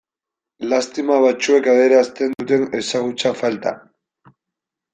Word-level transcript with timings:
Lastima 0.71 1.17
batzuek 1.25 1.69
adierazten 1.75 2.35
duten 2.39 2.67
ezagutza 2.81 3.35
falta. 3.45 3.77